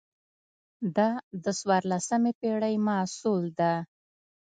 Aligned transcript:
دا 0.95 1.09
د 1.43 1.45
څوارلسمې 1.59 2.31
پېړۍ 2.39 2.75
محصول 2.87 3.41
ده. 3.59 3.73